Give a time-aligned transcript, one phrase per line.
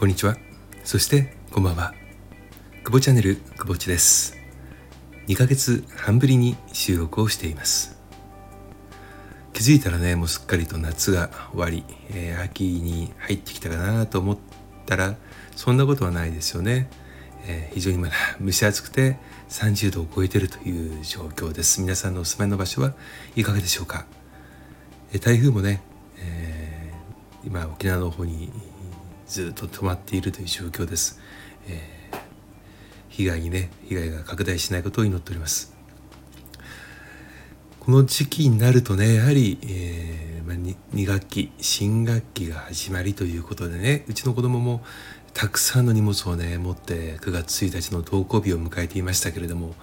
[0.00, 0.34] こんにちは。
[0.82, 1.92] そしてこんばんは。
[2.84, 4.34] 久保チャンネル久保地です。
[5.26, 8.00] 2ヶ月半ぶりに収録をしています。
[9.52, 11.84] 気づいたらねもうすっかりと夏が終わり、
[12.14, 14.38] えー、秋に入ってきたかなと思っ
[14.86, 15.16] たら
[15.54, 16.88] そんなことはないですよね、
[17.46, 19.18] えー、非常にまだ蒸し暑くて
[19.50, 21.82] 30度を超えているという状況です。
[21.82, 22.94] 皆さんのお住まいの場所は
[23.36, 24.06] いかがでしょうか、
[25.12, 25.82] えー、台風もね、
[26.16, 26.90] え
[27.44, 28.50] 今沖縄の方に
[29.30, 31.20] ずっと止まっているという状況です、
[31.68, 32.00] え
[33.08, 35.72] 被害にね被害が拡大しないことを祈っております。
[37.78, 44.82] この時期になるとねやはり、えー、ま、2, 学期新学期が始まりということでねうちの子供も
[45.32, 49.74] たくさんの荷物をね持って9月1日の登校日を迎えていましたけれども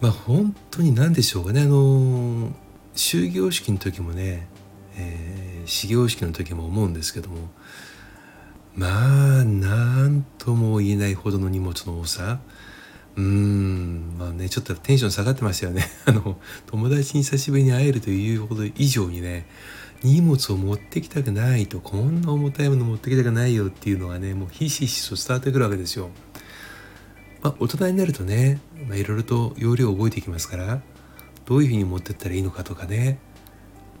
[0.00, 2.52] まあ本当に何でしょうかねあの
[2.94, 4.46] 終業式の時もね、
[4.96, 7.48] えー、始業式の時も思うんですけども
[8.76, 12.40] まあ何とも言えないほどの荷物の多さ
[13.16, 19.46] うーんまあねちょっとテンション下がってましたよね あの友達に久しぶりに会えるというほど以上にね
[20.02, 26.10] 荷物を持ってきたくないとこんな重たいもの持ってきたくないよっていうのがねもうひしひしと伝わってくるわけですよ。
[27.42, 28.58] まあ、大人になるとね
[28.92, 30.80] いろいろと要領を覚えていきますから
[31.44, 33.18] どういうふうに持ってったらいいのかとかね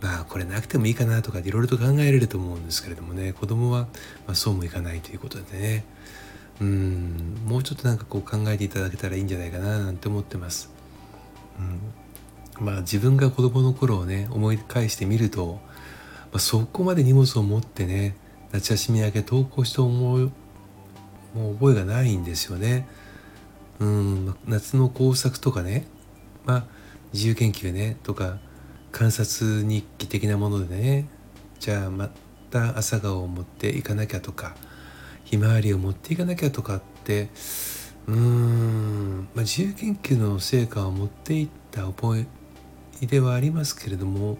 [0.04, 3.88] まあこれなくてもいいかなとかいろいろと考えられると思うんですけれどもね子供は
[4.26, 5.84] まあそうもいかないということでね
[6.60, 10.70] うんもうちょっとなんかこう考えていただけたらいいんじゃないかななんて思ってます。
[12.58, 15.58] うん、まあ自分が子供の頃をね思い返してみると、
[16.32, 18.14] まあ、そこまで荷物を持ってね
[18.52, 20.30] 夏休み明け登校した思い
[21.34, 22.86] もう覚えがないんですよね。
[23.80, 25.86] うん夏の工作とかね
[26.44, 26.64] まあ
[27.14, 28.38] 自由研究ねとか
[28.94, 31.08] 観察日記的なものでね。
[31.58, 32.10] じゃあま
[32.50, 34.54] た朝顔を持っていかなきゃとか
[35.24, 37.30] ひまわりを持っていかなきゃとかって
[38.06, 42.18] うーん、まあ、自由研究の成果を持っていった覚
[43.02, 44.38] えではありますけれども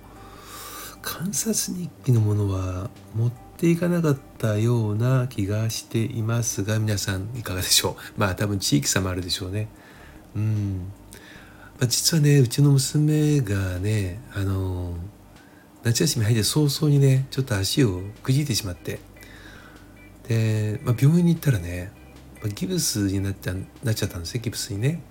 [1.02, 8.20] 観察日記のものは持っていかなかったような気がしていますが皆さんいかがでしょう。
[8.20, 9.68] まあ多分地域差もあるでしょうね。
[10.36, 10.92] うん、
[11.86, 14.94] 実はねうちの娘がねあの
[15.82, 19.00] 夏休み入って早々にねちょっと足をくじいてしまって。
[20.28, 21.92] で、まあ、病院に行ったらね、
[22.40, 25.02] まあ、ギブスになっちゃなっちゃったんですねギブスにね。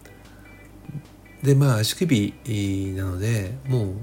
[1.44, 2.34] でまあ足首
[2.96, 3.96] なのでもう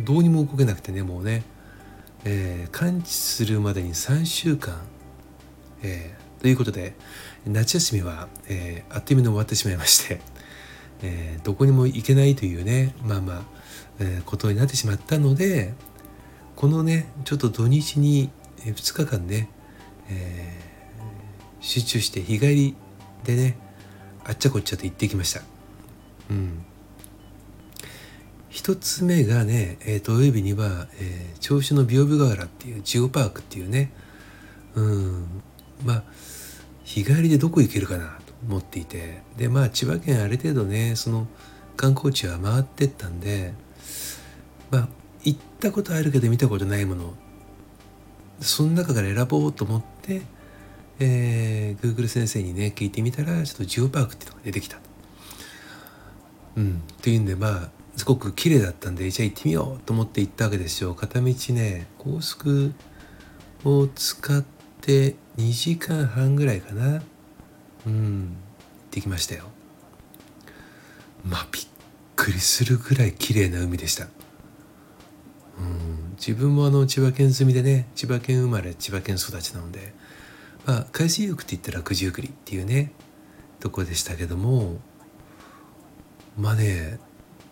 [0.00, 1.44] どうにも動けなくてねもうね、
[2.24, 4.76] えー、完治するまでに3週間、
[5.82, 6.94] えー、ということで
[7.46, 10.20] 夏休みは、えー、あっという間に終わってしまいまして。
[11.02, 13.42] えー、どこにも行けないというねまあまあ、
[14.00, 15.74] えー、ことになってしまったので
[16.56, 19.48] このねちょっと土日に2日間ね、
[20.10, 22.76] えー、集中して日帰り
[23.24, 23.56] でね
[24.24, 25.40] あっちゃこっちゃと行ってきました。
[26.30, 26.64] うん、
[28.50, 33.90] 一つ目がね、えー、土曜日には、えー、銚子の屏風ヶ原っていうジオパークっていうね
[34.74, 35.42] うん
[35.84, 36.02] まあ
[36.84, 41.26] 日帰りでどこ行けるかな持っていてでまあ千葉県ある程度ねその
[41.76, 43.52] 観光地は回ってったんで
[44.70, 44.88] まあ
[45.24, 47.14] 行ったことあるけど見たことないもの
[48.40, 50.22] その中から選ぼうと思って、
[51.00, 54.78] えー、Google 先生にね聞いてみたらちょっとジオパークっていうのが出てきた。
[56.56, 62.72] うん、っていうんでまあすごく綺麗だったんでじゃあ行ってみようと思って行ったわけですよ片道ね高速
[63.64, 64.44] を使っ
[64.80, 67.02] て2時間半ぐらいかな
[67.88, 68.36] うん。
[68.90, 69.44] できましたよ。
[71.24, 71.64] まあびっ
[72.16, 74.04] くりするぐらい綺麗な海でした。
[74.04, 74.06] う
[75.62, 76.14] ん。
[76.16, 79.94] 自分もあの千葉県住みでね千葉県生まれ千葉県育ちなので
[80.66, 82.92] まあ海水浴って言ったら九十九里っていうね
[83.60, 84.78] とこでしたけども
[86.36, 86.98] まあね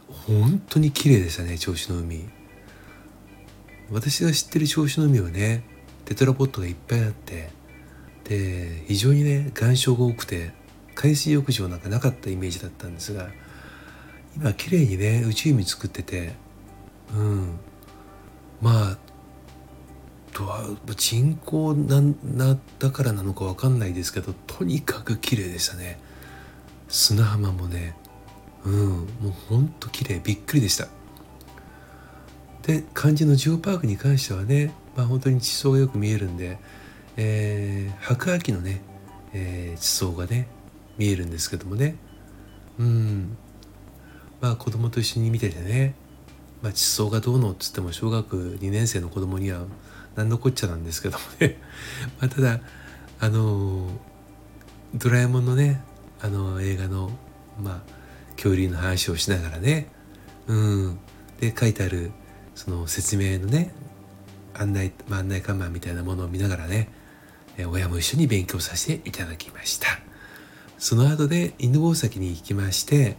[0.08, 2.28] 本当に綺麗でしたね銚子の海。
[3.93, 5.62] 私が知ってる銚子の海はね
[6.05, 7.50] テトラポットがいっぱいあって
[8.28, 10.52] で非常にね岩礁が多くて
[10.94, 13.28] 海水浴場なんかなかったイメージだったんですが
[14.37, 16.34] 今綺麗にね内海作ってて
[17.14, 17.58] うん。
[18.61, 18.99] まあ
[20.32, 20.64] とは
[20.96, 25.99] 人口ななったからなのか分かんないですけどとにかく綺麗でしたね。
[26.88, 27.96] 砂浜もね
[28.64, 28.88] うん。
[29.20, 30.20] もうほんと綺麗。
[30.23, 30.88] びっくりでした。
[32.62, 36.58] で肝心のジオパークに関してはねまあ本当に地層がよく見えるんで
[37.16, 38.82] えー、白亜紀のね、
[39.32, 40.48] えー、地層がね
[40.98, 41.96] 見えるんですけどもね。
[42.78, 43.36] うん。
[44.40, 45.94] まあ子供と一緒に見ててね、
[46.62, 49.62] まあ、地層がどうのっつっても小学2年生の子供には
[50.14, 51.58] 何のこっちゃなんですけどもね。
[52.20, 52.60] まあただ
[53.20, 53.88] あの
[54.94, 55.80] ドラえもんのね
[56.20, 57.10] あの映画の
[57.62, 59.88] まあ恐竜の話をしながらね。
[60.46, 60.98] うん。
[61.40, 62.12] で書いてある
[62.54, 63.72] その説明のね
[64.54, 66.88] 案内,、まあ、案内看板みたいなものを見ながらね
[67.64, 69.87] 親も一緒に勉強させていただきました。
[70.79, 73.17] その後で犬吠埼に行きまして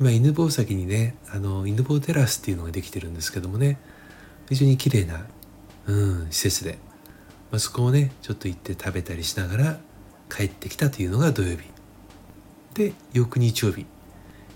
[0.00, 3.78] 今犬吠埼にねあの犬吠テラスっていうのができてるんですけどもね
[4.48, 5.26] 非常に綺麗な、
[5.86, 6.78] うん、施設で、
[7.50, 9.78] まあ、そこをねちょっと行って食べたりしながら
[10.28, 11.64] 帰ってきたというのが土曜日。
[12.74, 13.86] で翌日曜日、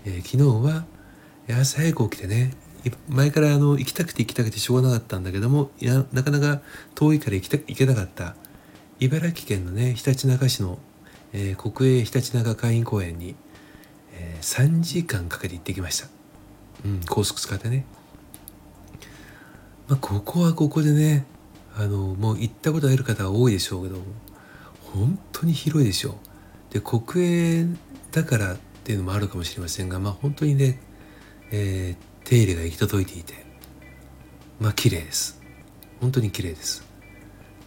[0.05, 0.85] えー、昨日は
[1.49, 2.53] 朝早く起きてね
[3.09, 6.61] 前からあの行きたくて行きたくてしょうがなかったんだけどもいやなかなか
[6.95, 8.35] 遠いから行きた行けなかった
[8.99, 10.77] 茨城県のねひたちなか市の、
[11.33, 13.35] えー、国営ひたちなか海浜公園に、
[14.13, 16.07] えー、3時間かけて行ってきました、
[16.85, 17.85] うん、高速使ってね、
[19.87, 21.25] まあ、ここはここでね
[21.75, 23.99] あのもう行ったことある方は多いでしょうけど
[24.93, 26.73] 本当に広いでしょう。
[26.73, 27.65] で国営
[28.11, 30.79] だからっていうのもあるかもしれませんがまあ本当にね、
[31.51, 33.33] えー手入れが行き届いていて
[34.59, 35.41] まあ綺麗です。
[35.99, 36.85] 本当に綺麗です。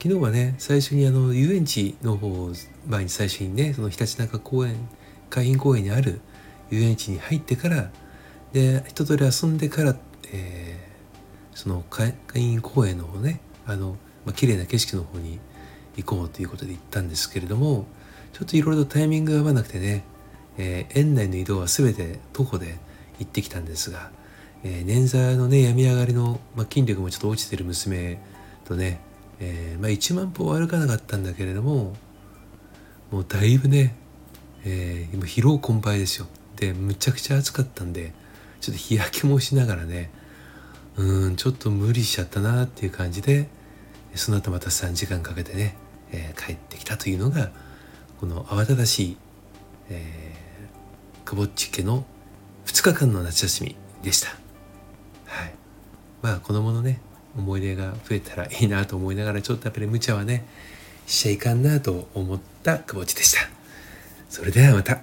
[0.02, 2.52] 昨日はね最初にあの遊園地の方を
[2.86, 4.76] 前に最初にねそのひたちなか公園
[5.30, 6.20] 海浜公園にある
[6.70, 7.90] 遊園地に入ってから
[8.52, 9.96] で一通り遊んでから、
[10.32, 15.38] えー、その海浜公園の方ねあの、まあ、綺麗な景色の方に
[15.96, 17.86] 行こうということで行ったんですけれども
[18.32, 20.04] ちょっといろいろとタイミングが合わなくてね、
[20.58, 22.78] えー、園内の移動は全て徒歩で
[23.18, 24.10] 行ってきたんですが
[24.64, 28.18] えー、捻挫のね病み上がりの、まあ、筋力もちょっと落ちてる娘
[28.64, 29.00] とね、
[29.40, 31.94] えー、まあ、1万歩歩かなかったんだけれども
[33.10, 33.94] もうだいぶね、
[34.64, 38.12] えー、今疲労困憊ですよでむちゃくちゃ暑かったんで
[38.60, 40.10] ちょっと日焼けもしながらね
[40.96, 43.48] うんちょっと無理しちゃったなっていう感じで
[44.14, 45.76] その後また3時間かけてね、
[46.10, 47.50] えー、帰ってきたというのが
[48.18, 49.16] この慌ただしい、
[49.90, 52.06] えー、くぼっち家の
[52.64, 54.28] 2日間の夏休みでした。
[55.26, 55.54] はい
[56.22, 57.00] まあ子供のね
[57.36, 60.46] 思い出が増えたらいいなと思いながらちょっとやっぱり無茶はね
[61.06, 63.48] しちゃいかんなと思った久保地でした。
[64.28, 65.00] それではまた。